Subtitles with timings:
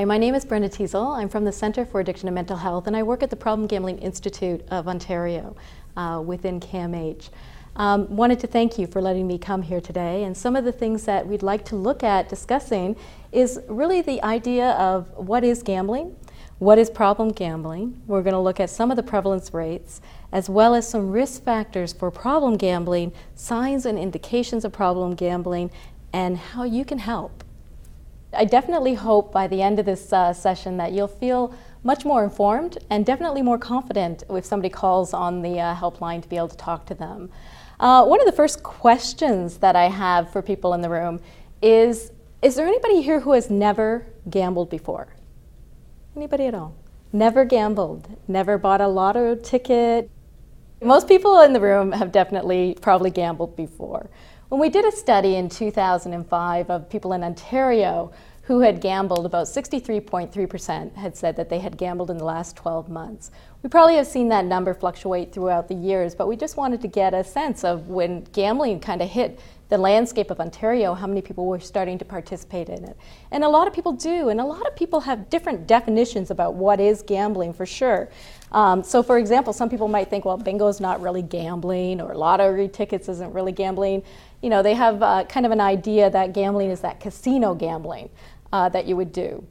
[0.00, 1.14] Hi, my name is Brenda Teasel.
[1.14, 3.68] I'm from the Centre for Addiction and Mental Health, and I work at the Problem
[3.68, 5.54] Gambling Institute of Ontario
[5.94, 7.28] uh, within CAMH.
[7.76, 10.24] Um, wanted to thank you for letting me come here today.
[10.24, 12.96] And some of the things that we'd like to look at discussing
[13.30, 16.16] is really the idea of what is gambling,
[16.60, 18.00] what is problem gambling.
[18.06, 20.00] We're going to look at some of the prevalence rates,
[20.32, 25.70] as well as some risk factors for problem gambling, signs and indications of problem gambling,
[26.10, 27.44] and how you can help.
[28.40, 32.24] I definitely hope by the end of this uh, session that you'll feel much more
[32.24, 36.48] informed and definitely more confident if somebody calls on the uh, helpline to be able
[36.48, 37.30] to talk to them.
[37.78, 41.20] Uh, one of the first questions that I have for people in the room
[41.60, 45.08] is Is there anybody here who has never gambled before?
[46.16, 46.74] Anybody at all?
[47.12, 50.10] Never gambled, never bought a lotto ticket.
[50.80, 54.08] Most people in the room have definitely probably gambled before.
[54.48, 58.10] When we did a study in 2005 of people in Ontario
[58.50, 62.88] who had gambled, about 63.3% had said that they had gambled in the last 12
[62.88, 63.30] months.
[63.62, 66.88] We probably have seen that number fluctuate throughout the years, but we just wanted to
[66.88, 69.38] get a sense of when gambling kind of hit
[69.68, 72.96] the landscape of Ontario, how many people were starting to participate in it.
[73.30, 76.54] And a lot of people do, and a lot of people have different definitions about
[76.54, 78.08] what is gambling for sure.
[78.50, 82.16] Um, so, for example, some people might think, well, bingo is not really gambling, or
[82.16, 84.02] lottery tickets isn't really gambling.
[84.42, 88.10] You know, they have uh, kind of an idea that gambling is that casino gambling
[88.52, 89.46] uh, that you would do.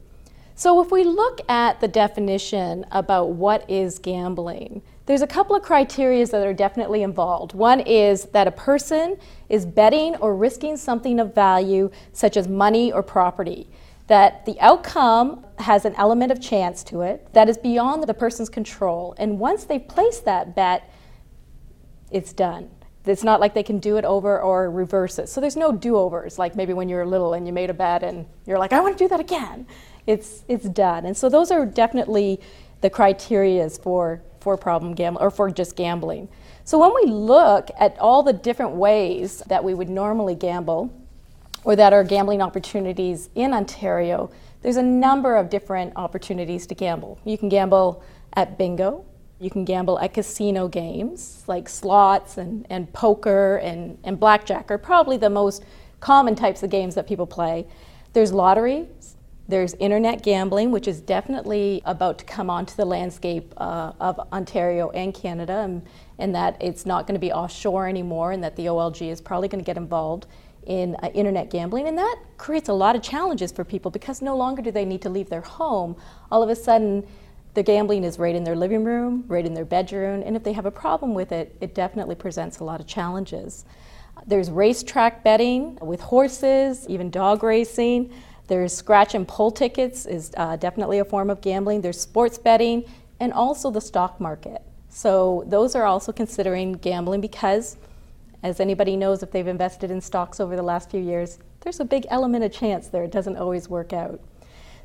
[0.54, 5.62] So, if we look at the definition about what is gambling, there's a couple of
[5.62, 7.54] criteria that are definitely involved.
[7.54, 9.16] One is that a person
[9.48, 13.68] is betting or risking something of value, such as money or property,
[14.06, 18.50] that the outcome has an element of chance to it that is beyond the person's
[18.50, 19.14] control.
[19.16, 20.92] And once they've placed that bet,
[22.10, 22.70] it's done.
[23.06, 25.28] It's not like they can do it over or reverse it.
[25.28, 28.26] So there's no do-overs, like maybe when you're little and you made a bet and
[28.46, 29.66] you're like, I want to do that again.
[30.06, 31.06] It's it's done.
[31.06, 32.40] And so those are definitely
[32.80, 36.28] the criterias for for problem gambling or for just gambling.
[36.64, 40.92] So when we look at all the different ways that we would normally gamble
[41.64, 44.30] or that are gambling opportunities in Ontario,
[44.62, 47.18] there's a number of different opportunities to gamble.
[47.24, 48.02] You can gamble
[48.34, 49.04] at bingo,
[49.40, 54.78] you can gamble at casino games like slots and, and poker and, and blackjack are
[54.78, 55.64] probably the most
[55.98, 57.66] common types of games that people play.
[58.12, 58.86] There's lottery,
[59.48, 64.90] there's internet gambling, which is definitely about to come onto the landscape uh, of Ontario
[64.90, 65.82] and Canada, and,
[66.18, 69.48] and, that it's not going to be offshore anymore, and that the OLG is probably
[69.48, 70.26] going to get involved
[70.66, 71.88] in uh, internet gambling.
[71.88, 75.02] And that creates a lot of challenges for people because no longer do they need
[75.02, 75.96] to leave their home.
[76.30, 77.06] All of a sudden,
[77.54, 80.52] the gambling is right in their living room, right in their bedroom, and if they
[80.52, 83.64] have a problem with it, it definitely presents a lot of challenges.
[84.26, 88.12] There's racetrack betting with horses, even dog racing.
[88.46, 91.80] There's scratch and pull tickets is uh, definitely a form of gambling.
[91.80, 92.84] There's sports betting
[93.18, 94.62] and also the stock market.
[94.88, 97.76] So those are also considering gambling because,
[98.42, 101.84] as anybody knows, if they've invested in stocks over the last few years, there's a
[101.84, 103.04] big element of chance there.
[103.04, 104.20] It doesn't always work out.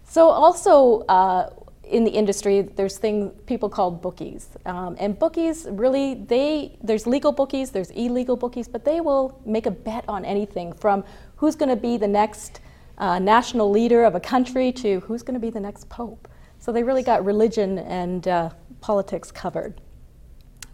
[0.03, 1.49] So also, uh,
[1.89, 7.31] in the industry, there's things people called bookies, um, and bookies really they there's legal
[7.31, 11.03] bookies, there's illegal bookies, but they will make a bet on anything from
[11.35, 12.61] who's going to be the next
[12.97, 16.27] uh, national leader of a country to who's going to be the next pope.
[16.59, 18.49] So they really got religion and uh,
[18.81, 19.81] politics covered.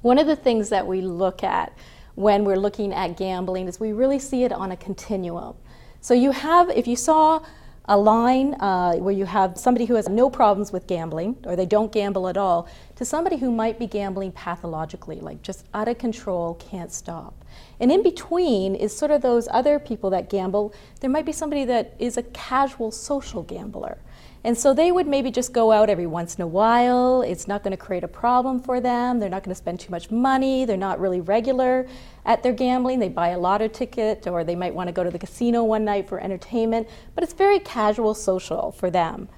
[0.02, 1.78] One of the things that we look at
[2.16, 5.56] when we're looking at gambling is we really see it on a continuum.
[6.00, 7.44] So you have, if you saw
[7.86, 11.66] a line uh, where you have somebody who has no problems with gambling or they
[11.66, 15.98] don't gamble at all to somebody who might be gambling pathologically, like just out of
[15.98, 17.34] control, can't stop.
[17.80, 20.74] And in between is sort of those other people that gamble.
[21.00, 23.98] There might be somebody that is a casual social gambler.
[24.44, 27.22] And so they would maybe just go out every once in a while.
[27.22, 29.20] It's not going to create a problem for them.
[29.20, 30.66] They're not going to spend too much money.
[30.66, 31.88] They're not really regular
[32.26, 32.98] at their gambling.
[32.98, 35.86] They buy a lotto ticket or they might want to go to the casino one
[35.86, 39.30] night for entertainment, but it's very casual social for them.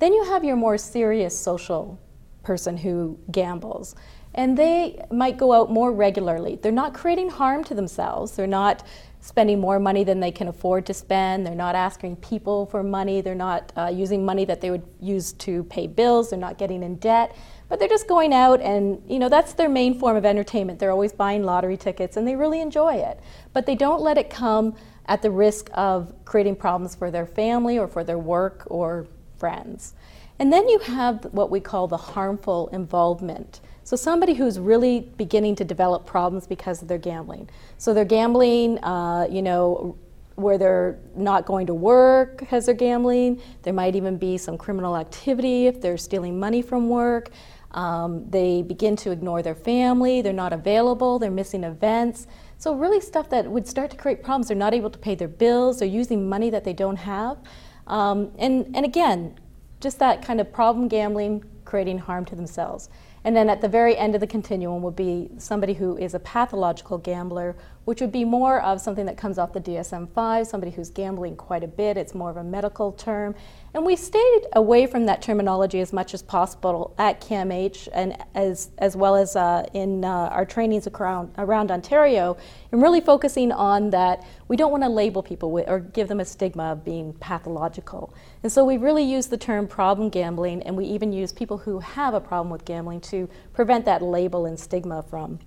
[0.00, 1.98] Then you have your more serious social
[2.42, 3.94] person who gambles.
[4.34, 6.58] and they might go out more regularly.
[6.60, 8.32] They're not creating harm to themselves.
[8.32, 8.82] They're not
[9.22, 11.46] spending more money than they can afford to spend.
[11.46, 13.20] They're not asking people for money.
[13.20, 16.30] They're not uh, using money that they would use to pay bills.
[16.30, 17.34] They're not getting in debt.
[17.68, 20.80] But they're just going out and, you know, that's their main form of entertainment.
[20.80, 23.20] They're always buying lottery tickets and they really enjoy it.
[23.52, 24.74] But they don't let it come
[25.06, 29.06] at the risk of creating problems for their family or for their work or
[29.38, 29.94] friends.
[30.40, 33.60] And then you have what we call the harmful involvement.
[33.84, 37.50] So somebody who's really beginning to develop problems because of their gambling.
[37.78, 39.96] So they're gambling, uh, you know,
[40.36, 43.40] where they're not going to work because they're gambling.
[43.62, 47.30] There might even be some criminal activity if they're stealing money from work.
[47.72, 50.22] Um, they begin to ignore their family.
[50.22, 51.18] They're not available.
[51.18, 52.26] They're missing events.
[52.58, 54.48] So really stuff that would start to create problems.
[54.48, 55.78] They're not able to pay their bills.
[55.78, 57.38] They're using money that they don't have.
[57.86, 59.38] Um, and, and again,
[59.80, 62.88] just that kind of problem gambling creating harm to themselves.
[63.24, 66.18] And then at the very end of the continuum would be somebody who is a
[66.18, 70.70] pathological gambler, which would be more of something that comes off the DSM 5, somebody
[70.70, 71.96] who's gambling quite a bit.
[71.96, 73.34] It's more of a medical term.
[73.74, 78.70] And we stayed away from that terminology as much as possible at CAMH and as,
[78.78, 82.36] as well as uh, in uh, our trainings around, around Ontario,
[82.70, 86.20] and really focusing on that we don't want to label people with, or give them
[86.20, 88.14] a stigma of being pathological.
[88.42, 91.80] And so we really use the term problem gambling, and we even use people who
[91.80, 95.38] have a problem with gambling to prevent that label and stigma from,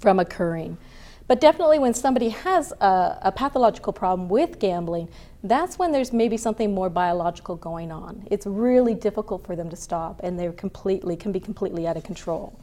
[0.00, 0.78] from occurring.
[1.26, 5.08] But definitely, when somebody has a, a, pathological problem with gambling,
[5.42, 8.26] that's when there's maybe something more biological going on.
[8.30, 12.04] It's really difficult for them to stop, and they completely can be completely out of
[12.04, 12.58] control.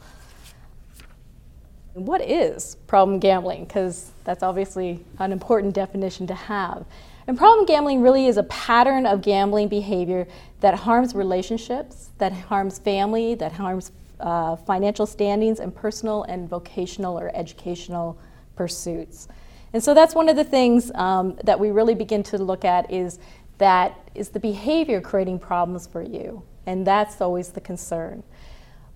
[1.94, 3.64] What is problem gambling?
[3.64, 6.86] Because that's obviously an important definition to have.
[7.26, 10.26] And problem gambling really is a pattern of gambling behavior
[10.60, 17.18] that harms relationships, that harms family, that harms uh, financial standings, and personal and vocational
[17.18, 18.16] or educational
[18.56, 19.28] pursuits.
[19.72, 22.90] And so that's one of the things um, that we really begin to look at
[22.92, 23.18] is
[23.58, 26.42] that is the behavior creating problems for you?
[26.66, 28.22] And that's always the concern.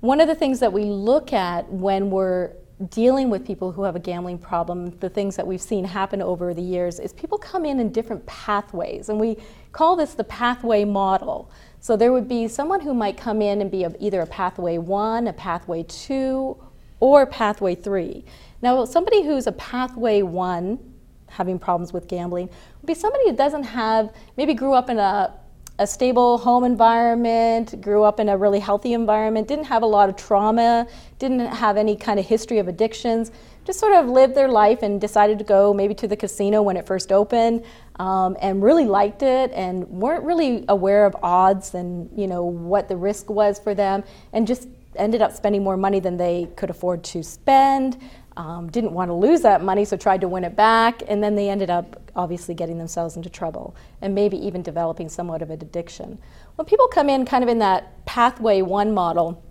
[0.00, 2.52] One of the things that we look at when we're
[2.90, 6.52] dealing with people who have a gambling problem, the things that we've seen happen over
[6.52, 9.08] the years is people come in in different pathways.
[9.08, 9.38] And we
[9.72, 11.50] call this the pathway model.
[11.80, 14.76] So there would be someone who might come in and be a, either a pathway
[14.76, 16.56] one, a pathway two,
[17.00, 18.24] or pathway three.
[18.66, 20.80] Now, somebody who's a pathway one,
[21.28, 25.32] having problems with gambling, would be somebody who doesn't have, maybe grew up in a,
[25.78, 30.08] a stable home environment, grew up in a really healthy environment, didn't have a lot
[30.08, 30.88] of trauma,
[31.20, 33.30] didn't have any kind of history of addictions,
[33.64, 36.76] just sort of lived their life and decided to go maybe to the casino when
[36.76, 37.64] it first opened
[38.00, 42.88] um, and really liked it and weren't really aware of odds and you know what
[42.88, 44.02] the risk was for them
[44.32, 44.66] and just
[44.96, 47.98] ended up spending more money than they could afford to spend
[48.36, 51.34] um, didn't want to lose that money, so tried to win it back, and then
[51.34, 55.60] they ended up obviously getting themselves into trouble and maybe even developing somewhat of an
[55.62, 56.18] addiction.
[56.56, 59.42] When people come in kind of in that pathway one model,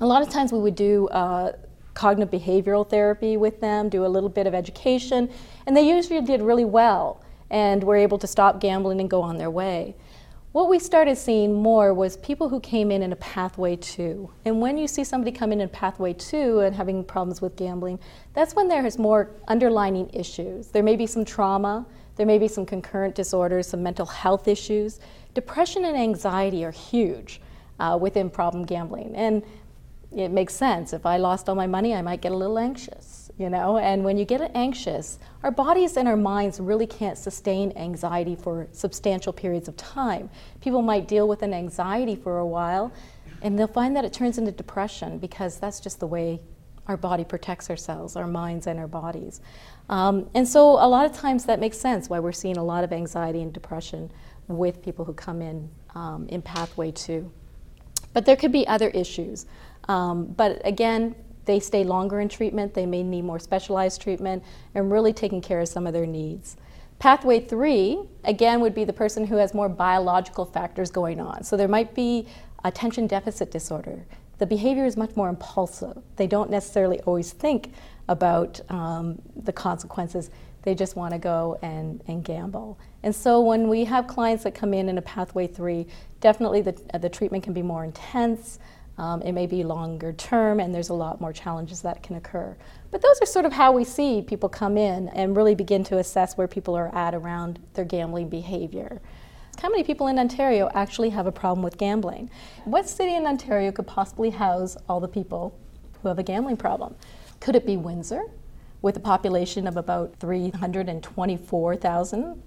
[0.00, 1.52] a lot of times we would do uh,
[1.94, 5.30] cognitive behavioral therapy with them, do a little bit of education,
[5.66, 9.36] and they usually did really well and were able to stop gambling and go on
[9.36, 9.94] their way.
[10.52, 14.30] What we started seeing more was people who came in in a pathway two.
[14.44, 17.98] And when you see somebody come in in pathway two and having problems with gambling,
[18.34, 20.66] that's when there is more underlining issues.
[20.66, 25.00] There may be some trauma, there may be some concurrent disorders, some mental health issues.
[25.32, 27.40] Depression and anxiety are huge
[27.80, 29.16] uh, within problem gambling.
[29.16, 29.42] And
[30.14, 30.92] it makes sense.
[30.92, 33.78] If I lost all my money, I might get a little anxious you know?
[33.78, 38.68] And when you get anxious our bodies and our minds really can't sustain anxiety for
[38.70, 40.30] substantial periods of time.
[40.60, 42.92] People might deal with an anxiety for a while
[43.42, 46.40] and they'll find that it turns into depression because that's just the way
[46.86, 49.40] our body protects ourselves our minds and our bodies.
[49.88, 52.84] Um, and so a lot of times that makes sense why we're seeing a lot
[52.84, 54.10] of anxiety and depression
[54.48, 57.30] with people who come in um, in pathway two.
[58.12, 59.46] But there could be other issues.
[59.88, 64.42] Um, but again they stay longer in treatment, they may need more specialized treatment,
[64.74, 66.56] and really taking care of some of their needs.
[66.98, 71.42] Pathway three, again, would be the person who has more biological factors going on.
[71.42, 72.28] So there might be
[72.62, 74.04] attention deficit disorder.
[74.38, 75.98] The behavior is much more impulsive.
[76.16, 77.72] They don't necessarily always think
[78.08, 80.30] about um, the consequences.
[80.62, 82.78] They just want to go and, and gamble.
[83.02, 85.86] And so when we have clients that come in in a pathway three,
[86.20, 88.60] definitely the, the treatment can be more intense.
[89.02, 92.56] Um, it may be longer term, and there's a lot more challenges that can occur.
[92.92, 95.98] But those are sort of how we see people come in and really begin to
[95.98, 99.02] assess where people are at around their gambling behavior.
[99.60, 102.30] How many people in Ontario actually have a problem with gambling?
[102.64, 105.58] What city in Ontario could possibly house all the people
[106.02, 106.94] who have a gambling problem.
[107.40, 108.22] Could it be Windsor
[108.82, 112.40] with a population of about 324,000?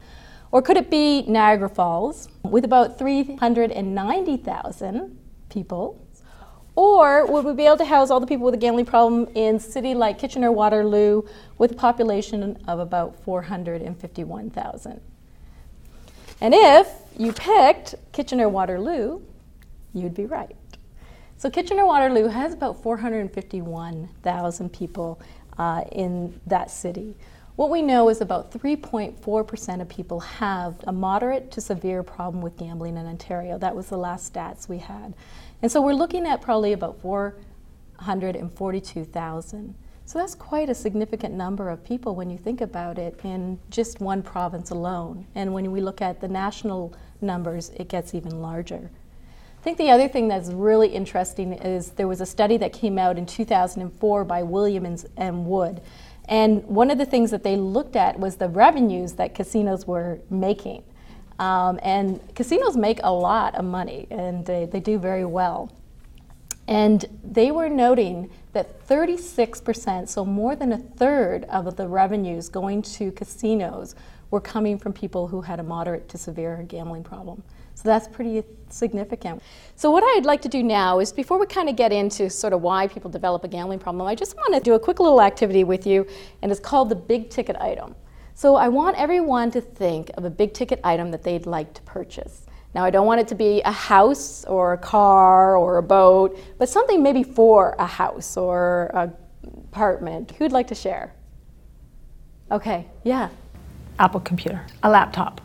[0.51, 5.17] Or could it be Niagara Falls with about 390,000
[5.49, 6.04] people?
[6.75, 9.59] Or would we be able to house all the people with a gambling problem in
[9.59, 11.21] city like Kitchener Waterloo
[11.57, 15.01] with a population of about 451,000?
[16.41, 19.21] And if you picked Kitchener Waterloo,
[19.93, 20.55] you'd be right.
[21.37, 25.21] So Kitchener Waterloo has about 451,000 people
[25.57, 27.15] uh, in that city.
[27.55, 32.57] What we know is about 3.4% of people have a moderate to severe problem with
[32.57, 33.57] gambling in Ontario.
[33.57, 35.13] That was the last stats we had.
[35.65, 39.75] And so we're looking at probably about 442,000.
[40.05, 43.99] So that's quite a significant number of people when you think about it in just
[43.99, 45.25] one province alone.
[45.33, 48.91] And when we look at the national numbers, it gets even larger.
[49.59, 52.99] I think the other thing that's really interesting is there was a study that came
[52.99, 55.81] out in 2004 by Williams and Wood.
[56.29, 60.19] And one of the things that they looked at was the revenues that casinos were
[60.29, 60.83] making.
[61.39, 65.71] Um, and casinos make a lot of money and they, they do very well.
[66.67, 72.81] And they were noting that 36%, so more than a third of the revenues going
[72.83, 73.95] to casinos,
[74.31, 77.43] were coming from people who had a moderate to severe gambling problem.
[77.75, 79.43] So that's pretty significant.
[79.75, 82.53] So, what I'd like to do now is before we kind of get into sort
[82.53, 85.21] of why people develop a gambling problem, I just want to do a quick little
[85.21, 86.07] activity with you,
[86.41, 87.93] and it's called the big ticket item.
[88.37, 91.81] So, I want everyone to think of a big ticket item that they'd like to
[91.83, 92.45] purchase.
[92.73, 96.37] Now, I don't want it to be a house or a car or a boat,
[96.57, 99.13] but something maybe for a house or an
[99.69, 100.31] apartment.
[100.31, 101.13] Who'd like to share?
[102.51, 103.29] Okay, yeah.
[103.99, 105.39] Apple computer, a laptop.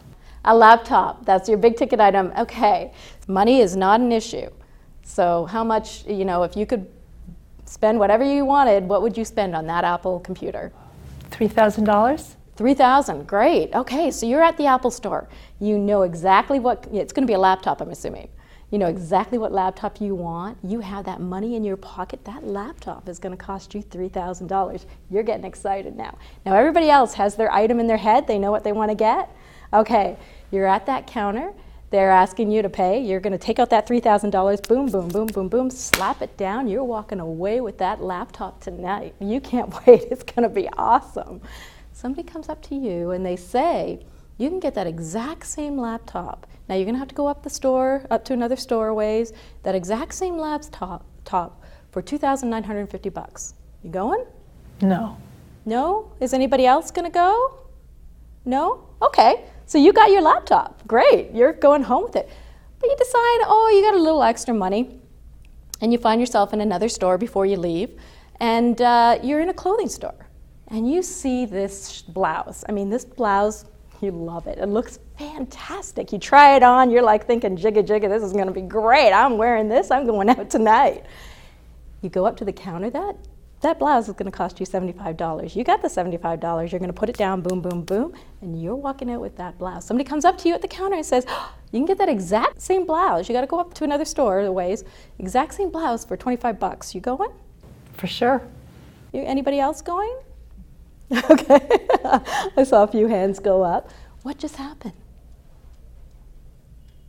[0.45, 2.33] A laptop, that's your big ticket item.
[2.37, 2.93] Okay,
[3.29, 4.51] money is not an issue.
[5.05, 6.91] So, how much, you know, if you could
[7.67, 10.73] spend whatever you wanted, what would you spend on that Apple computer?
[11.31, 12.35] $3,000.
[12.61, 13.75] 3000 great.
[13.75, 15.27] Okay so you're at the apple store.
[15.61, 18.29] You know exactly what it's going to be a laptop i'm assuming.
[18.71, 20.59] You know exactly what laptop you want.
[20.63, 22.23] You have that money in your pocket.
[22.27, 26.19] That laptop is going to cost you $3000 you're getting excited now.
[26.45, 28.27] Now everybody else has their item in their head.
[28.27, 29.35] They know what they want to get.
[29.73, 30.19] Okay
[30.51, 31.55] you're at that counter.
[31.89, 33.03] They're asking you to pay.
[33.03, 35.71] You're going to take out that $3000 boom boom boom boom boom.
[35.71, 36.69] Slap it down.
[36.69, 39.15] You're walking away with that laptop tonight.
[39.19, 40.09] You can't wait.
[40.11, 41.41] It's going to be awesome
[41.93, 44.01] somebody comes up to you and they say,
[44.39, 46.47] you can get that exact same laptop.
[46.69, 49.33] Now you're going to have to go up the store, up to another store ways,
[49.65, 53.55] that exact same laptop top for 2,950 bucks.
[53.83, 54.25] You going?
[54.81, 55.19] No.
[55.67, 56.13] No?
[56.21, 57.59] Is anybody else going to go?
[58.45, 58.87] No?
[59.03, 59.45] Okay.
[59.67, 60.87] So you got your laptop.
[60.87, 61.33] Great.
[61.33, 62.29] You're going home with it.
[62.79, 65.01] But you decide, oh, you got a little extra money,
[65.83, 67.91] and you find yourself in another store before you leave,
[68.41, 70.30] and uh, you're in a clothing store
[70.71, 72.65] and you see this blouse.
[72.69, 73.65] I mean, this blouse,
[74.01, 74.59] you love it.
[74.59, 76.13] It looks fantastic.
[76.13, 79.13] You try it on, you're like thinking, jigga jigga, this is gonna be great.
[79.13, 81.05] I'm wearing this, I'm going out tonight.
[82.03, 83.17] You go up to the counter, that
[83.61, 85.55] that blouse is going to cost you $75.
[85.55, 88.75] You got the $75, you're going to put it down, boom, boom, boom, and you're
[88.75, 89.85] walking out with that blouse.
[89.85, 92.09] Somebody comes up to you at the counter and says, oh, You can get that
[92.09, 93.29] exact same blouse.
[93.29, 94.85] You got to go up to another store, the ways,
[95.19, 96.95] exact same blouse for 25 bucks.
[96.95, 97.31] You going?
[97.93, 98.43] For sure.
[99.13, 100.17] You, anybody else going?
[101.31, 101.87] Okay,
[102.57, 103.91] I saw a few hands go up.
[104.23, 104.93] What just happened?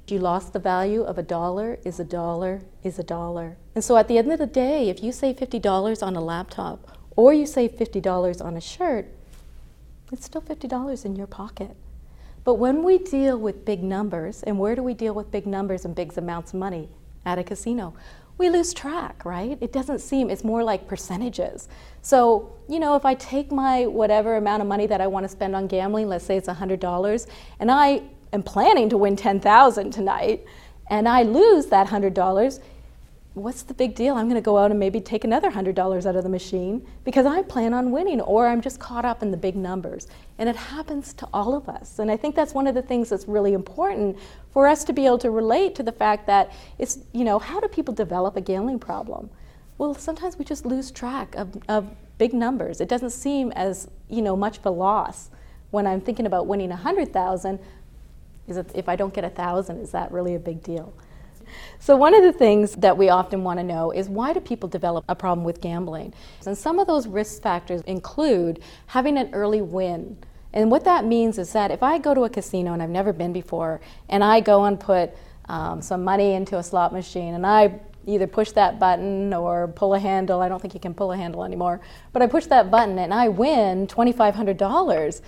[0.07, 3.55] You lost the value of a dollar is a dollar is a dollar.
[3.75, 6.97] And so at the end of the day, if you save $50 on a laptop
[7.15, 9.05] or you save $50 on a shirt,
[10.11, 11.77] it's still $50 in your pocket.
[12.43, 15.85] But when we deal with big numbers, and where do we deal with big numbers
[15.85, 16.89] and big amounts of money?
[17.23, 17.93] At a casino
[18.41, 19.57] we lose track, right?
[19.61, 21.69] It doesn't seem, it's more like percentages.
[22.01, 25.29] So, you know, if I take my whatever amount of money that I want to
[25.29, 27.27] spend on gambling, let's say it's $100,
[27.59, 28.01] and I
[28.33, 30.43] am planning to win 10,000 tonight,
[30.89, 32.59] and I lose that $100,
[33.33, 34.15] what's the big deal?
[34.15, 37.25] I'm going to go out and maybe take another $100 out of the machine because
[37.25, 40.07] I plan on winning or I'm just caught up in the big numbers.
[40.37, 41.99] And it happens to all of us.
[41.99, 44.17] And I think that's one of the things that's really important
[44.51, 47.59] for us to be able to relate to the fact that it's, you know, how
[47.59, 49.29] do people develop a gambling problem?
[49.77, 52.81] Well, sometimes we just lose track of, of big numbers.
[52.81, 55.29] It doesn't seem as, you know, much of a loss
[55.71, 57.59] when I'm thinking about winning 100,000.
[58.47, 60.93] Is it, if I don't get a thousand, is that really a big deal?
[61.79, 64.69] So, one of the things that we often want to know is why do people
[64.69, 66.13] develop a problem with gambling?
[66.45, 70.17] And some of those risk factors include having an early win.
[70.53, 73.13] And what that means is that if I go to a casino and I've never
[73.13, 75.11] been before, and I go and put
[75.45, 79.93] um, some money into a slot machine and I either push that button or pull
[79.93, 80.41] a handle.
[80.41, 81.81] I don't think you can pull a handle anymore.
[82.13, 85.21] But I push that button and I win $2,500.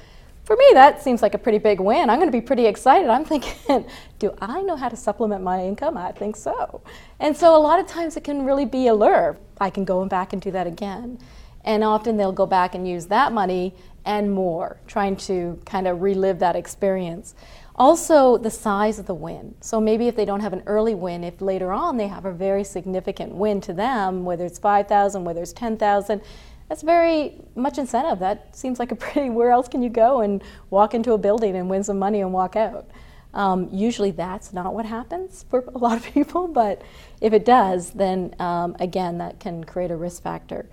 [0.44, 2.10] For me, that seems like a pretty big win.
[2.10, 3.10] I'm going to be pretty excited.
[3.10, 3.86] I'm thinking,
[4.20, 5.98] do I know how to supplement my income?
[5.98, 6.82] I think so.
[7.20, 9.38] And so a lot of times it can really be a lure.
[9.62, 11.20] I can go back and do that again.
[11.64, 13.74] And often they'll go back and use that money
[14.06, 17.36] and more, trying to kind of relive that experience.
[17.76, 19.56] Also, the size of the win.
[19.62, 22.32] So maybe if they don't have an early win, if later on they have a
[22.32, 26.22] very significant win to them, whether it's 5,000, whether it's 10,000,
[26.70, 28.20] that's very much incentive.
[28.20, 31.56] That seems like a pretty, where else can you go and walk into a building
[31.56, 32.88] and win some money and walk out?
[33.34, 36.82] Um, usually that's not what happens for a lot of people, but
[37.22, 40.68] if it does, then um, again, that can create a risk factor.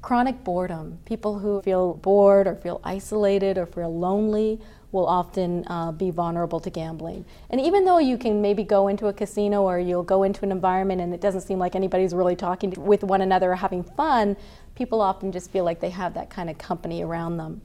[0.00, 4.60] Chronic boredom, people who feel bored or feel isolated or feel lonely
[4.92, 7.24] will often uh, be vulnerable to gambling.
[7.50, 10.52] And even though you can maybe go into a casino or you'll go into an
[10.52, 13.82] environment and it doesn't seem like anybody's really talking to, with one another or having
[13.82, 14.36] fun,
[14.76, 17.60] people often just feel like they have that kind of company around them.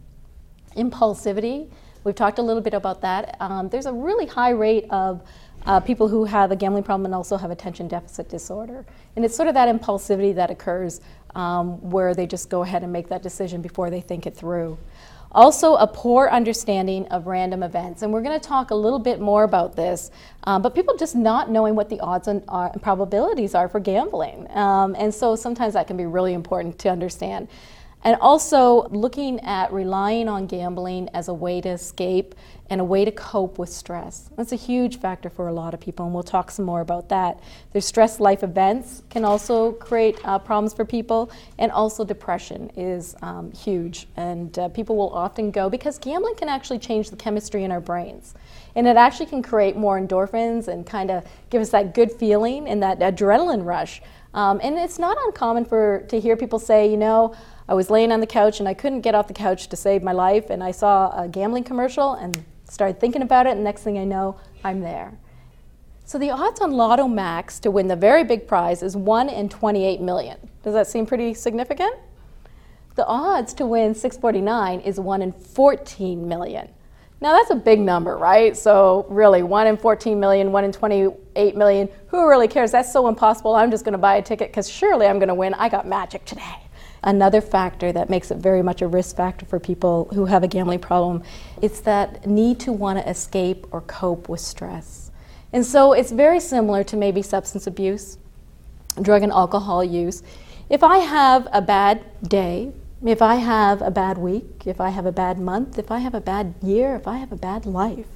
[0.76, 1.70] Impulsivity,
[2.04, 3.38] we've talked a little bit about that.
[3.40, 5.22] Um, there's a really high rate of
[5.66, 8.86] uh, people who have a gambling problem and also have attention deficit disorder.
[9.16, 11.02] And it's sort of that impulsivity that occurs
[11.36, 14.78] um, where they just go ahead and make that decision before they think it through.
[15.36, 18.04] Also, a poor understanding of random events.
[18.04, 20.12] And we're going to talk a little bit more about this,
[20.44, 24.48] um, but people just not knowing what the odds and, uh, probabilities are for gambling.
[24.52, 27.48] Um, and so sometimes that can be really important to understand.
[28.04, 32.36] And also looking at relying on gambling as a way to escape
[32.70, 34.30] and a way to cope with stress.
[34.36, 37.10] That's a huge factor for a lot of people, and we'll talk some more about
[37.10, 37.40] that.
[37.72, 43.16] There's stress life events can also create uh, problems for people, and also depression is
[43.22, 44.08] um, huge.
[44.18, 47.82] And uh, people will often go because gambling can actually change the chemistry in our
[47.82, 48.34] brains.
[48.76, 52.68] And it actually can create more endorphins and kind of give us that good feeling
[52.68, 54.02] and that adrenaline rush.
[54.34, 57.36] Um, and it's not uncommon for to hear people say, you know,
[57.68, 60.04] I was laying on the couch and I couldn't get off the couch to save
[60.04, 63.84] my life, and I saw a gambling commercial and started thinking about it, and next
[63.84, 65.14] thing I know, I'm there.
[66.06, 69.48] So the odds on Lotto Max to win the very big prize is 1 in
[69.48, 70.38] 28 million.
[70.64, 71.96] Does that seem pretty significant?
[72.96, 76.68] The odds to win 649 is 1 in 14 million.
[77.22, 78.56] Now that's a big number, right?
[78.56, 82.72] So really, 1 in 14 million, 1 in 28 million, who really cares?
[82.72, 83.56] That's so impossible.
[83.56, 85.54] I'm just going to buy a ticket because surely I'm going to win.
[85.54, 86.58] I got magic today.
[87.04, 90.48] Another factor that makes it very much a risk factor for people who have a
[90.48, 91.22] gambling problem
[91.62, 95.12] is that need to want to escape or cope with stress.
[95.52, 98.18] And so it's very similar to maybe substance abuse,
[99.02, 100.24] drug and alcohol use.
[100.70, 102.72] If I have a bad day,
[103.06, 106.14] if I have a bad week, if I have a bad month, if I have
[106.14, 108.08] a bad year, if I have a bad life,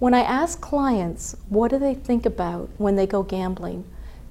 [0.00, 3.84] when I ask clients what do they think about when they go gambling,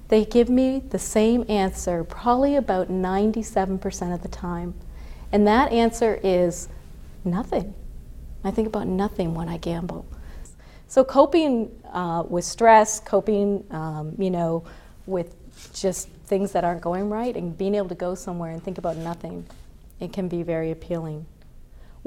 [0.08, 4.74] they give me the same answer probably about 97% of the time.
[5.30, 6.68] And that answer is
[7.24, 7.74] nothing.
[8.42, 10.06] I think about nothing when I gamble.
[10.86, 14.64] So coping uh, with stress, coping, um, you know,
[15.06, 15.34] with
[15.74, 18.96] just things that aren't going right, and being able to go somewhere and think about
[18.96, 19.44] nothing,
[20.00, 21.26] it can be very appealing.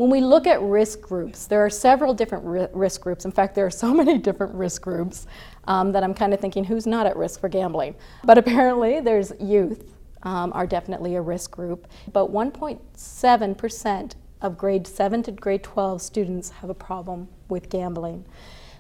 [0.01, 3.23] When we look at risk groups, there are several different ri- risk groups.
[3.23, 5.27] In fact, there are so many different risk groups
[5.65, 7.93] um, that I'm kind of thinking who's not at risk for gambling.
[8.23, 11.85] But apparently, there's youth um, are definitely a risk group.
[12.11, 18.25] But 1.7% of grade 7 to grade 12 students have a problem with gambling.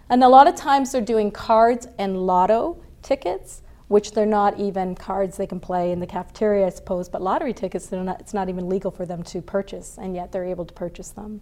[0.09, 4.95] And a lot of times they're doing cards and lotto tickets, which they're not even
[4.95, 8.47] cards they can play in the cafeteria, I suppose, but lottery tickets, not, it's not
[8.47, 11.41] even legal for them to purchase, and yet they're able to purchase them.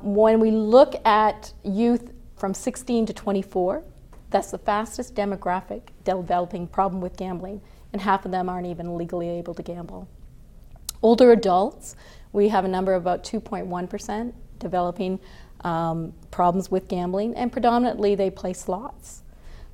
[0.00, 3.84] When we look at youth from 16 to 24,
[4.30, 7.60] that's the fastest demographic developing problem with gambling,
[7.92, 10.08] and half of them aren't even legally able to gamble.
[11.02, 11.96] Older adults,
[12.32, 15.20] we have a number of about 2.1% developing
[15.64, 19.21] um, problems with gambling, and predominantly they play slots.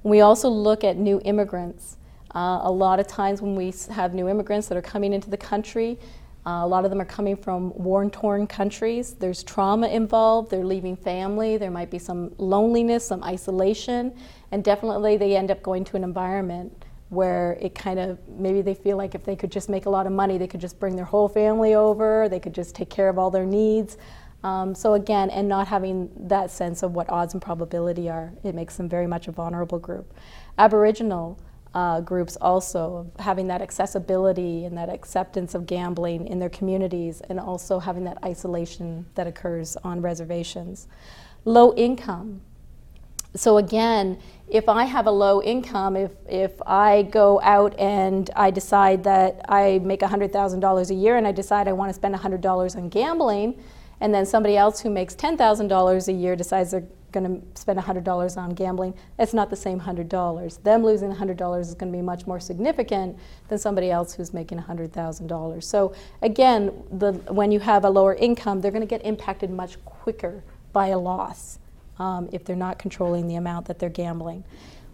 [0.02, 1.96] We also look at new immigrants.
[2.34, 5.36] Uh, a lot of times when we have new immigrants that are coming into the
[5.36, 5.98] country,
[6.46, 9.14] uh, a lot of them are coming from war torn countries.
[9.14, 14.14] There's trauma involved, they're leaving family, there might be some loneliness, some isolation,
[14.52, 18.74] and definitely they end up going to an environment where it kind of maybe they
[18.74, 20.94] feel like if they could just make a lot of money, they could just bring
[20.94, 23.96] their whole family over, they could just take care of all their needs.
[24.44, 28.54] Um, so again, and not having that sense of what odds and probability are, it
[28.54, 30.14] makes them very much a vulnerable group.
[30.58, 31.38] Aboriginal
[31.74, 37.38] uh, groups also having that accessibility and that acceptance of gambling in their communities and
[37.38, 40.88] also having that isolation that occurs on reservations.
[41.44, 42.40] Low income.
[43.34, 48.50] So again, if I have a low income, if, if I go out and I
[48.50, 52.76] decide that I make $100,000 a year and I decide I want to spend $100
[52.76, 53.62] on gambling,
[54.00, 58.36] and then somebody else who makes $10,000 a year decides they're going to spend $100
[58.36, 60.62] on gambling, it's not the same $100.
[60.62, 64.58] Them losing $100 is going to be much more significant than somebody else who's making
[64.58, 65.62] $100,000.
[65.62, 69.82] So again, the, when you have a lower income, they're going to get impacted much
[69.84, 71.58] quicker by a loss
[71.98, 74.44] um, if they're not controlling the amount that they're gambling.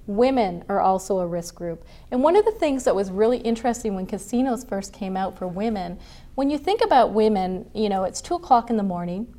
[0.07, 1.85] Women are also a risk group.
[2.11, 5.49] And one of the things that was really interesting when casinos first came out for
[5.49, 5.99] women,
[6.35, 9.33] when you think about women, you know, it's two o'clock in the morning,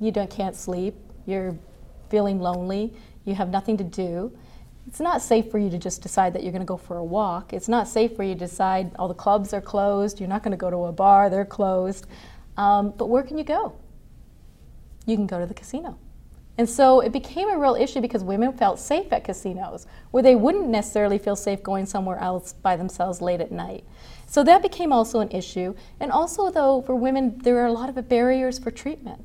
[0.00, 0.94] you don't, can't sleep,
[1.26, 1.56] you're
[2.10, 2.92] feeling lonely,
[3.24, 4.36] you have nothing to do.
[4.86, 7.04] It's not safe for you to just decide that you're going to go for a
[7.04, 7.52] walk.
[7.52, 10.50] It's not safe for you to decide all the clubs are closed, you're not going
[10.50, 12.06] to go to a bar, they're closed.
[12.56, 13.74] Um, but where can you go?
[15.06, 15.98] You can go to the casino.
[16.58, 20.36] And so it became a real issue because women felt safe at casinos, where they
[20.36, 23.84] wouldn't necessarily feel safe going somewhere else by themselves late at night.
[24.32, 25.74] So that became also an issue.
[26.00, 29.22] And also, though, for women, there are a lot of barriers for treatment.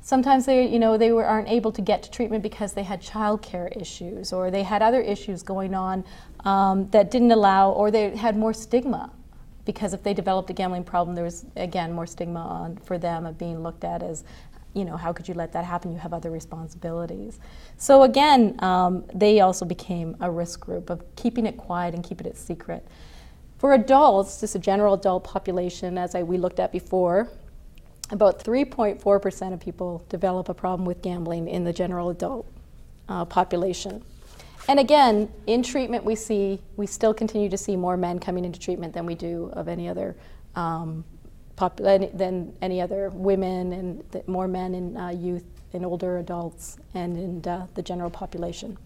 [0.00, 3.02] Sometimes they, you know, they were, aren't able to get to treatment because they had
[3.02, 6.02] childcare issues or they had other issues going on
[6.46, 9.12] um, that didn't allow, or they had more stigma
[9.66, 13.26] because if they developed a gambling problem, there was again more stigma on for them
[13.26, 14.24] of being looked at as,
[14.72, 15.92] you know, how could you let that happen?
[15.92, 17.38] You have other responsibilities.
[17.76, 22.26] So again, um, they also became a risk group of keeping it quiet and keeping
[22.26, 22.88] it secret.
[23.58, 27.28] For adults, just a general adult population, as I, we looked at before,
[28.10, 32.46] about 3.4% of people develop a problem with gambling in the general adult
[33.08, 34.02] uh, population.
[34.68, 38.60] And again, in treatment, we see we still continue to see more men coming into
[38.60, 40.14] treatment than we do of any other
[40.54, 41.04] um,
[41.56, 47.16] pop- than any other women, and more men in uh, youth and older adults, and
[47.16, 48.76] in uh, the general population.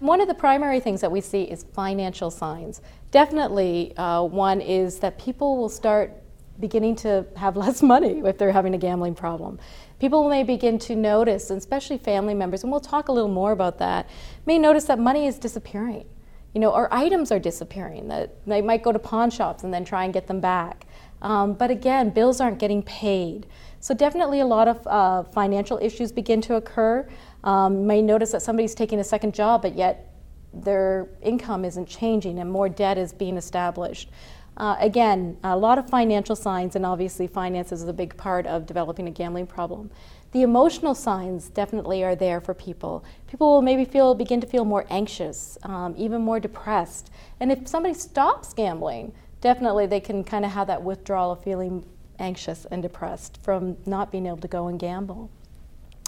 [0.00, 2.80] One of the primary things that we see is financial signs.
[3.10, 6.12] Definitely, uh, one is that people will start
[6.60, 9.58] beginning to have less money if they're having a gambling problem.
[10.00, 13.52] People may begin to notice, and especially family members, and we'll talk a little more
[13.52, 14.08] about that,
[14.46, 16.06] may notice that money is disappearing.
[16.54, 18.08] You know, or items are disappearing.
[18.08, 20.86] That they might go to pawn shops and then try and get them back.
[21.20, 23.46] Um, but again, bills aren't getting paid.
[23.80, 27.08] So definitely a lot of uh, financial issues begin to occur.
[27.44, 30.10] Um, may notice that somebody's taking a second job, but yet
[30.52, 34.10] their income isn't changing and more debt is being established.
[34.56, 38.66] Uh, again, a lot of financial signs, and obviously, finances is a big part of
[38.66, 39.90] developing a gambling problem.
[40.30, 43.04] The emotional signs definitely are there for people.
[43.26, 47.10] People will maybe feel begin to feel more anxious, um, even more depressed.
[47.40, 51.84] And if somebody stops gambling, definitely they can kind of have that withdrawal of feeling
[52.20, 55.30] anxious and depressed from not being able to go and gamble.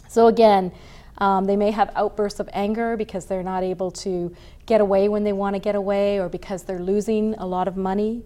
[0.08, 0.72] So again,
[1.18, 4.34] um, they may have outbursts of anger because they're not able to
[4.66, 7.76] get away when they want to get away or because they're losing a lot of
[7.76, 8.22] money.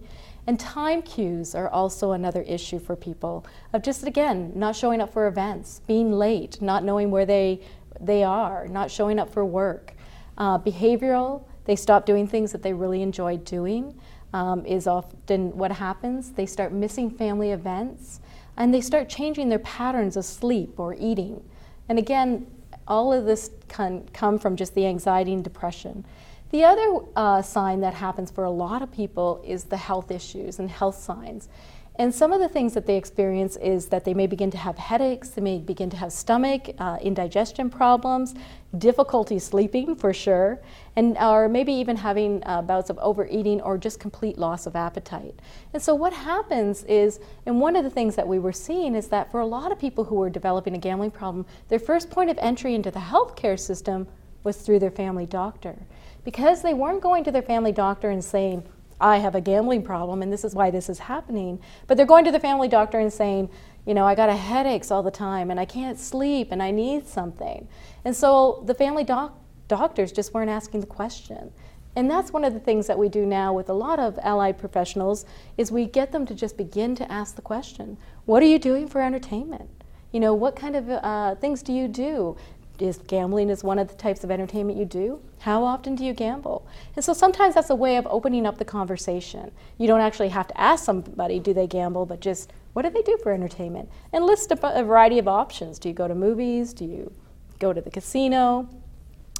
[0.47, 5.13] And time cues are also another issue for people of just again not showing up
[5.13, 7.61] for events, being late, not knowing where they
[7.99, 9.93] they are, not showing up for work.
[10.37, 13.99] Uh, behavioral, they stop doing things that they really enjoyed doing.
[14.33, 16.31] Um, is often what happens.
[16.31, 18.21] They start missing family events
[18.55, 21.43] and they start changing their patterns of sleep or eating.
[21.89, 22.47] And again,
[22.87, 26.05] all of this can come from just the anxiety and depression.
[26.51, 30.59] The other uh, sign that happens for a lot of people is the health issues
[30.59, 31.47] and health signs.
[31.97, 34.77] And some of the things that they experience is that they may begin to have
[34.77, 38.33] headaches, they may begin to have stomach, uh, indigestion problems,
[38.77, 40.61] difficulty sleeping for sure,
[40.95, 45.35] and or maybe even having uh, bouts of overeating or just complete loss of appetite.
[45.73, 49.09] And so what happens is, and one of the things that we were seeing is
[49.09, 52.29] that for a lot of people who were developing a gambling problem, their first point
[52.29, 54.07] of entry into the healthcare system
[54.43, 55.75] was through their family doctor.
[56.23, 58.63] Because they weren't going to their family doctor and saying,
[59.01, 61.59] I have a gambling problem and this is why this is happening.
[61.87, 63.49] But they're going to the family doctor and saying,
[63.85, 66.71] you know, I got a headaches all the time and I can't sleep and I
[66.71, 67.67] need something.
[68.05, 69.37] And so the family doc-
[69.67, 71.51] doctors just weren't asking the question.
[71.95, 74.57] And that's one of the things that we do now with a lot of allied
[74.57, 75.25] professionals
[75.57, 78.87] is we get them to just begin to ask the question, what are you doing
[78.87, 79.69] for entertainment?
[80.11, 82.37] You know, what kind of uh, things do you do?
[82.81, 85.21] Is gambling is one of the types of entertainment you do?
[85.39, 86.67] How often do you gamble?
[86.95, 89.51] And so sometimes that's a way of opening up the conversation.
[89.77, 93.01] You don't actually have to ask somebody, do they gamble, but just what do they
[93.01, 93.89] do for entertainment?
[94.13, 95.79] And list a, a variety of options.
[95.79, 96.73] Do you go to movies?
[96.73, 97.13] Do you
[97.59, 98.67] go to the casino?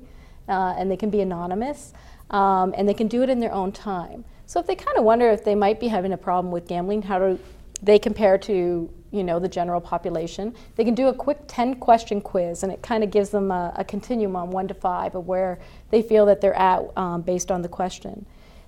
[0.49, 1.93] uh, and they can be anonymous,
[2.29, 4.25] um, and they can do it in their own time.
[4.45, 7.03] So if they kind of wonder if they might be having a problem with gambling,
[7.03, 7.39] how do
[7.81, 10.53] they compare to you know the general population?
[10.75, 13.73] They can do a quick 10 question quiz, and it kind of gives them a,
[13.77, 15.59] a, continuum on one to five of where
[15.91, 18.25] they feel that they're at um, based on the question.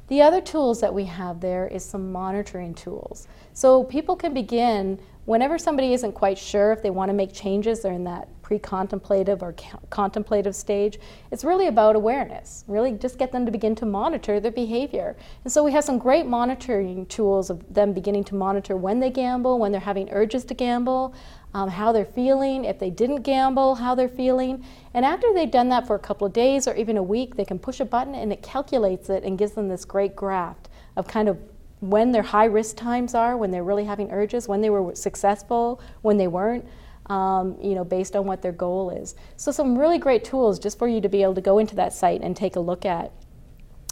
[0.08, 3.28] The other tools that we have there is some monitoring tools.
[3.54, 7.82] So people can begin whenever somebody isn't quite sure if they want to make changes,
[7.82, 9.56] they're in that pre-contemplative or
[9.90, 11.00] contemplative stage.
[11.32, 12.64] It's really about awareness.
[12.68, 15.18] Really just get them to begin to monitor their behavior.
[15.44, 19.10] And so we have some great monitoring tools of them beginning to monitor when they
[19.10, 21.16] gamble, when they're having urges to gamble,
[21.56, 24.64] um, how they're feeling, if they didn't gamble, how they're feeling.
[24.94, 27.46] And after they've done that for a couple of days or even a week, they
[27.46, 30.58] can push a button and it calculates it and gives them this great graph
[30.96, 31.40] of kind of
[31.80, 35.82] when their high risk times are, when they're really having urges, when they were successful,
[36.04, 36.64] when they weren't.
[37.08, 39.14] Um, you know, based on what their goal is.
[39.38, 41.94] So, some really great tools just for you to be able to go into that
[41.94, 43.12] site and take a look at.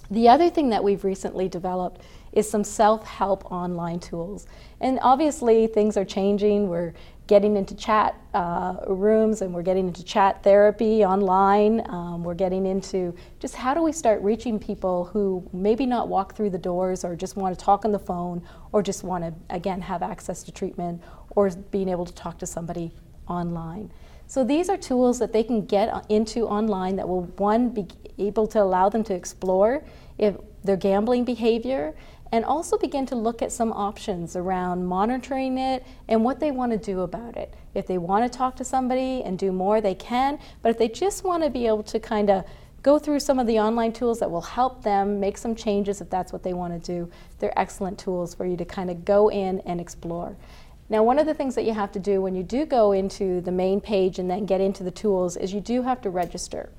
[0.09, 2.01] The other thing that we've recently developed
[2.33, 4.47] is some self help online tools.
[4.81, 6.69] And obviously, things are changing.
[6.69, 6.93] We're
[7.27, 11.81] getting into chat uh, rooms and we're getting into chat therapy online.
[11.89, 16.35] Um, we're getting into just how do we start reaching people who maybe not walk
[16.35, 19.33] through the doors or just want to talk on the phone or just want to,
[19.55, 21.01] again, have access to treatment
[21.35, 22.91] or being able to talk to somebody
[23.27, 23.91] online.
[24.27, 28.47] So these are tools that they can get into online that will, one, be able
[28.47, 29.83] to allow them to explore
[30.17, 31.93] if their gambling behavior
[32.31, 36.71] and also begin to look at some options around monitoring it and what they want
[36.71, 37.53] to do about it.
[37.75, 40.89] If they want to talk to somebody and do more, they can, but if they
[40.89, 42.43] just want to be able to kind of
[42.81, 46.09] go through some of the online tools that will help them make some changes if
[46.09, 49.29] that's what they want to do, they're excellent tools for you to kind of go
[49.29, 50.35] in and explore.
[50.89, 53.41] Now, one of the things that you have to do when you do go into
[53.41, 56.69] the main page and then get into the tools is you do have to register,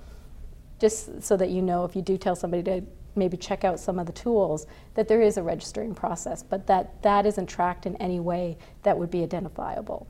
[0.79, 2.83] just so that you know if you do tell somebody to
[3.17, 7.03] maybe check out some of the tools, that there is a registering process, but that
[7.03, 10.07] that isn't tracked in any way that would be identifiable.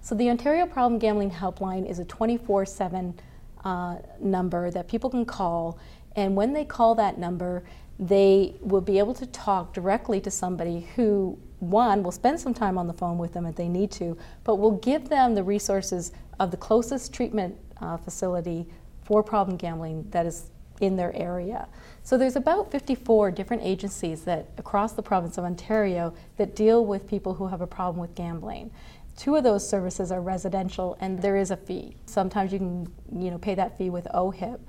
[0.00, 3.18] So the Ontario Problem Gambling Helpline is a 24 7
[3.64, 5.78] uh, number that people can call,
[6.14, 7.64] and when they call that number,
[7.98, 12.76] they will be able to talk directly to somebody who, one, we'll spend some time
[12.76, 16.12] on the phone with them if they need to, but we'll give them the resources
[16.38, 18.66] of the closest treatment uh, facility
[19.04, 21.68] for problem gambling that is in their area.
[22.02, 27.08] So there's about 54 different agencies that across the province of Ontario that deal with
[27.08, 28.70] people who have a problem with gambling.
[29.16, 31.96] Two of those services are residential and there is a fee.
[32.04, 34.60] Sometimes you can you know pay that fee with OHIP.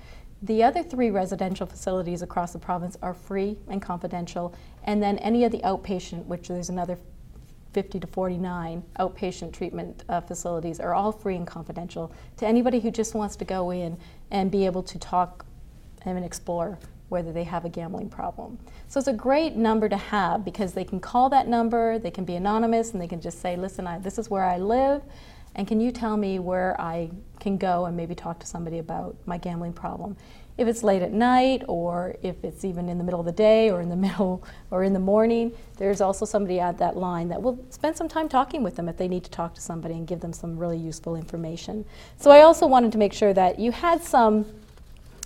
[0.43, 4.53] The other three residential facilities across the province are free and confidential,
[4.87, 6.97] and then any of the outpatient, which there's another
[7.73, 12.89] 50 to 49 outpatient treatment uh, facilities, are all free and confidential to anybody who
[12.89, 13.97] just wants to go in
[14.31, 15.45] and be able to talk
[16.05, 18.57] and explore whether they have a gambling problem.
[18.87, 22.25] So it's a great number to have because they can call that number, they can
[22.25, 25.03] be anonymous, and they can just say, listen, I, this is where I live,
[25.57, 29.15] and can you tell me where I can go and maybe talk to somebody about
[29.25, 30.15] my gambling problem?
[30.55, 33.69] If it's late at night, or if it's even in the middle of the day,
[33.71, 37.41] or in the middle, or in the morning, there's also somebody at that line that
[37.41, 40.07] will spend some time talking with them if they need to talk to somebody and
[40.07, 41.83] give them some really useful information.
[42.17, 44.45] So I also wanted to make sure that you had some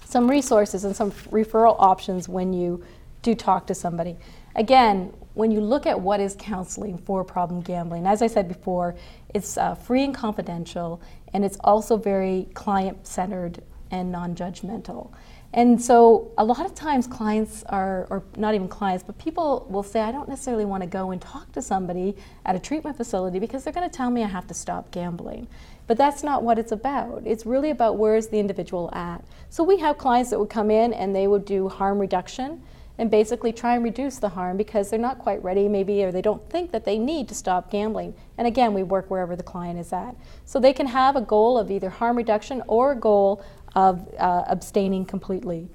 [0.05, 2.83] some resources and some referral options when you
[3.21, 4.17] do talk to somebody.
[4.55, 8.95] Again, when you look at what is counseling for problem gambling, as I said before,
[9.33, 11.01] it's uh, free and confidential,
[11.33, 15.11] and it's also very client centered and non judgmental.
[15.53, 19.83] And so a lot of times clients are, or not even clients, but people will
[19.83, 22.15] say, I don't necessarily want to go and talk to somebody
[22.45, 25.47] at a treatment facility because they're going to tell me I have to stop gambling.
[25.87, 27.23] But that's not what it's about.
[27.25, 29.25] It's really about where is the individual at.
[29.49, 32.63] So we have clients that would come in and they would do harm reduction
[33.01, 36.21] and basically try and reduce the harm because they're not quite ready maybe or they
[36.21, 38.13] don't think that they need to stop gambling.
[38.37, 40.15] And again, we work wherever the client is at.
[40.45, 44.43] So they can have a goal of either harm reduction or a goal of uh,
[44.47, 45.67] abstaining completely.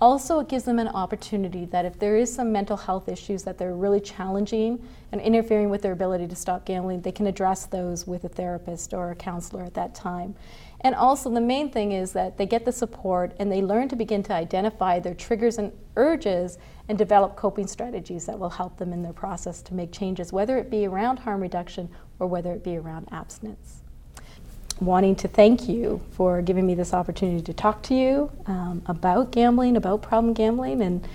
[0.00, 3.58] Also, it gives them an opportunity that if there is some mental health issues that
[3.58, 4.80] they're really challenging
[5.10, 8.94] and interfering with their ability to stop gambling, they can address those with a therapist
[8.94, 10.36] or a counselor at that time.
[10.82, 13.96] And also, the main thing is that they get the support and they learn to
[13.96, 18.92] begin to identify their triggers and urges and develop coping strategies that will help them
[18.92, 21.88] in their process to make changes, whether it be around harm reduction
[22.18, 23.80] or whether it be around abstinence
[24.80, 29.30] wanting to thank you for giving me this opportunity to talk to you um, about
[29.30, 31.06] gambling, about problem gambling, and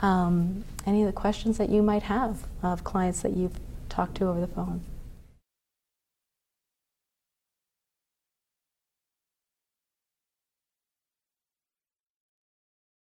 [0.00, 3.58] um, any of the questions that you might have of clients that you've
[3.88, 4.84] talked to over the phone.